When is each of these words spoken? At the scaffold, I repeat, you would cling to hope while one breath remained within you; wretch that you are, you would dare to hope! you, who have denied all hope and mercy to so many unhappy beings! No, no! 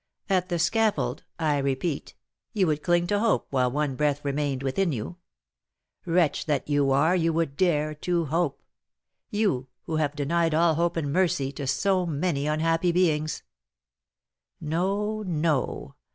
At 0.31 0.49
the 0.49 0.57
scaffold, 0.57 1.21
I 1.37 1.59
repeat, 1.59 2.15
you 2.53 2.65
would 2.65 2.81
cling 2.81 3.05
to 3.05 3.19
hope 3.19 3.45
while 3.51 3.69
one 3.69 3.95
breath 3.95 4.25
remained 4.25 4.63
within 4.63 4.91
you; 4.91 5.17
wretch 6.07 6.47
that 6.47 6.67
you 6.67 6.89
are, 6.89 7.15
you 7.15 7.31
would 7.33 7.55
dare 7.55 7.93
to 7.93 8.25
hope! 8.25 8.63
you, 9.29 9.67
who 9.83 9.97
have 9.97 10.15
denied 10.15 10.55
all 10.55 10.73
hope 10.73 10.97
and 10.97 11.13
mercy 11.13 11.51
to 11.51 11.67
so 11.67 12.07
many 12.07 12.47
unhappy 12.47 12.91
beings! 12.91 13.43
No, 14.59 15.21
no! 15.21 15.93